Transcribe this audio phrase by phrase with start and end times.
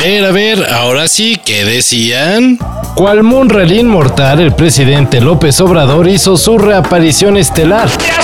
[0.00, 2.58] ver, a ver, ahora sí, ¿qué decían?
[2.94, 8.20] Cual Munra el inmortal, el presidente López Obrador hizo su reaparición estelar, Ya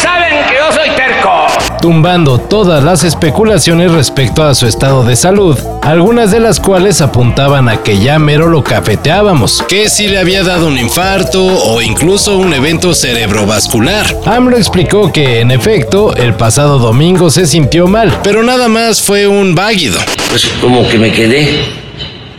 [1.87, 7.69] tumbando todas las especulaciones respecto a su estado de salud, algunas de las cuales apuntaban
[7.69, 9.63] a que ya mero lo cafeteábamos.
[9.69, 14.05] Que si le había dado un infarto o incluso un evento cerebrovascular.
[14.27, 19.29] AMLO explicó que, en efecto, el pasado domingo se sintió mal, Pero nada más fue
[19.29, 20.01] un váguido.
[20.31, 21.61] pues como que me quedé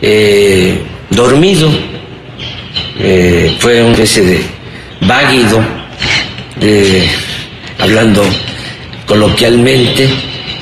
[0.02, 1.70] eh, dormido.
[3.00, 4.42] Eh, fue una especie de
[5.06, 5.58] váguido,
[6.60, 7.08] de-
[7.78, 8.22] hablando
[9.08, 10.08] coloquialmente,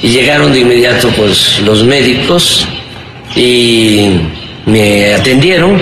[0.00, 2.66] y llegaron de inmediato pues los médicos
[3.34, 4.20] y
[4.64, 5.80] me atendieron.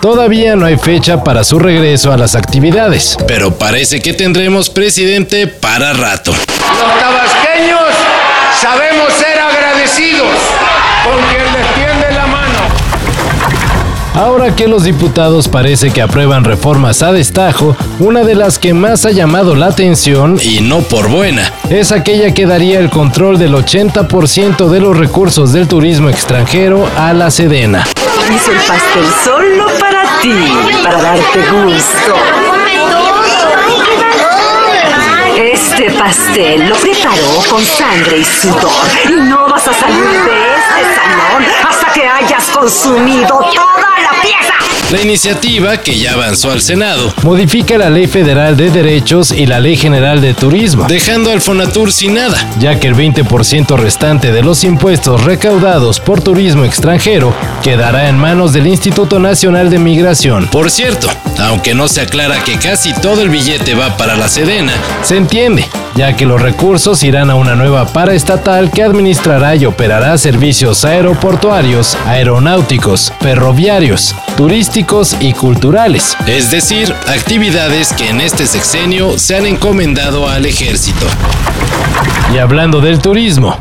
[0.00, 3.18] Todavía no hay fecha para su regreso a las actividades.
[3.26, 6.32] Pero parece que tendremos presidente para rato.
[6.32, 7.82] Los tabasqueños
[8.58, 10.28] sabemos ser agradecidos
[11.04, 12.60] con quien les tiende la mano.
[14.14, 19.06] Ahora que los diputados parece que aprueban reformas a destajo, una de las que más
[19.06, 21.52] ha llamado la atención Y no por buena.
[21.70, 27.12] es aquella que daría el control del 80% de los recursos del turismo extranjero a
[27.12, 27.86] la Sedena.
[28.34, 30.34] Hizo el pastel solo para ti,
[30.82, 32.14] para darte gusto.
[35.36, 38.70] Este pastel lo preparó con sangre y sudor.
[39.08, 41.44] Y no vas a salir de este salón
[42.60, 44.52] consumido toda la pieza.
[44.90, 49.60] La iniciativa, que ya avanzó al Senado, Modifica la Ley Federal de Derechos y la
[49.60, 52.36] Ley General de Turismo, dejando al Fonatur sin nada.
[52.58, 58.52] ya que el 20% restante de los impuestos recaudados por turismo extranjero quedará en manos
[58.52, 60.46] del Instituto Nacional de Migración.
[60.48, 61.08] Por cierto,
[61.38, 65.66] aunque no se aclara que casi todo el billete va para la Sedena, Se entiende,
[65.94, 71.96] ya que los recursos irán a una nueva paraestatal que administrará y operará servicios aeroportuarios,
[72.06, 76.16] aeronáuticos, ferroviarios, turísticos y culturales.
[76.26, 81.06] es decir, actividades que en este sexenio se han encomendado al ejército.
[82.34, 83.56] Y hablando del turismo,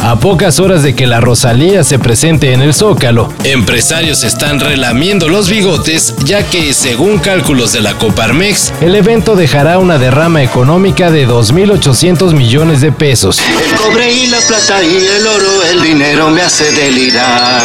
[0.00, 5.28] a pocas horas de que la Rosalía se presente en el Zócalo, Empresarios están relamiendo
[5.28, 11.10] los bigotes ya que, según cálculos de la Coparmex, el evento dejará una derrama económica
[11.10, 13.40] de 2.800 millones de pesos.
[13.40, 17.62] El cobre y la plata y el oro, el dinero me hace delirar.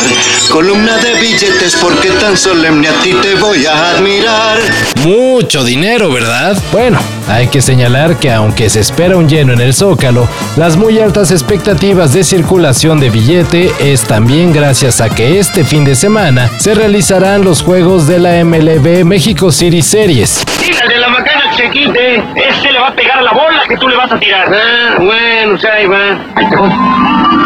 [0.49, 4.59] Columna de billetes porque tan solemne a ti te voy a admirar.
[5.03, 6.57] mucho dinero, ¿verdad?
[6.71, 10.99] Bueno, hay que señalar que aunque se espera un lleno en el Zócalo, las muy
[10.99, 16.49] altas expectativas de circulación de billete es también gracias a que este fin de semana
[16.59, 20.43] se realizarán los juegos de la MLB México City Series.
[20.87, 21.09] De la
[21.55, 22.23] se quite.
[22.35, 24.47] Este le va a pegar a la bola que tú le vas a tirar.
[24.53, 26.17] Ah, bueno, o sea, ahí va.
[26.35, 26.69] Ahí te voy.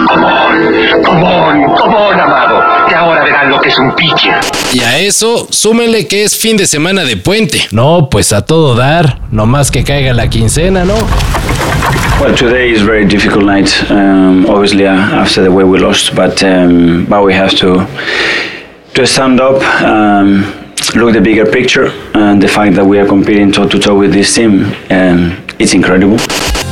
[0.07, 2.87] Comón, comón, comón, amado.
[2.87, 4.39] Que ahora verán lo que es un pitcher.
[4.73, 7.59] Y a eso, súmenle que es fin de semana de puente.
[7.71, 10.95] No, pues a todo dar, no más que caiga la quincena, ¿no?
[12.19, 13.69] Well, today is a very difficult night.
[13.91, 17.85] Um, obviously, uh, after the way we lost, but um, but we have to
[18.95, 20.43] to stand up, um,
[20.95, 24.13] look the bigger picture, and the fact that we are competing toe to toe with
[24.13, 26.17] this team, um, it's incredible.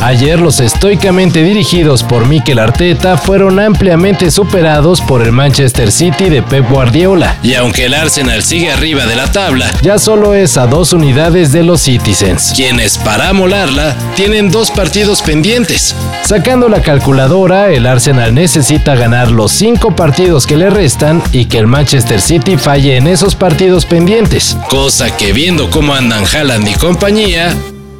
[0.06, 6.44] Ayer los estoicamente dirigidos por Mikel Arteta fueron ampliamente superados por el Manchester City de
[6.44, 7.38] Pep Guardiola.
[7.42, 11.52] Y aunque el Arsenal sigue arriba de la tabla, Ya solo es a dos unidades
[11.52, 12.54] de los Citizens.
[12.56, 15.96] quienes para amolarla tienen dos partidos pendientes.
[16.24, 21.58] Sacando la calculadora, el Arsenal necesita ganar los cinco partidos que le restan y que
[21.58, 24.56] el Manchester City falle en esos partidos pendientes.
[24.70, 27.56] Cosa que viendo cómo andan Haaland y compañía,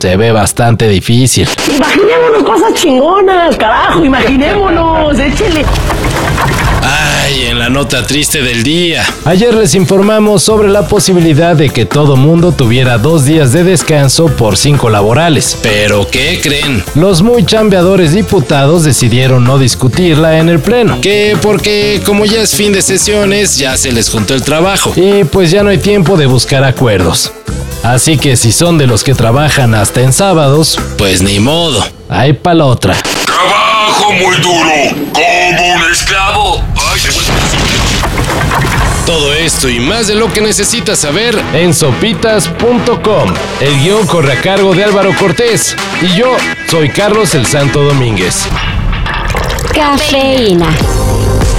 [0.06, 1.50] Se ve bastante difícil.
[1.76, 5.66] Imaginémonos cosas chingonas, carajo, imaginémonos, échele.
[6.84, 9.04] ay, en la nota triste del día.
[9.26, 14.28] Ayer les informamos sobre la posibilidad de que todo mundo tuviera dos días de descanso
[14.28, 15.58] por cinco laborales.
[15.64, 16.84] Pero ¿qué creen?
[16.94, 21.02] Los muy chambeadores diputados decidieron no discutirla en el Pleno.
[21.02, 24.94] Que porque como ya es fin de sesiones, ya se les juntó el trabajo.
[24.96, 27.32] Y pues ya no hay tiempo de buscar acuerdos.
[27.86, 31.86] Así que si son de los que trabajan hasta en sábados, Pues ni modo.
[32.10, 32.96] hay pa' la otra.
[33.26, 34.72] Trabajo muy duro,
[35.14, 36.64] como un esclavo.
[36.76, 37.02] Ay.
[39.06, 43.34] Todo esto y más de lo que necesitas saber en sopitas.com.
[43.62, 46.36] El guion corre a cargo de Álvaro Cortés y yo
[46.72, 48.48] soy Carlos el Santo Domínguez.
[49.76, 50.70] Cafeína.